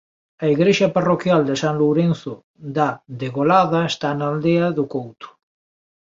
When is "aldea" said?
4.31-4.67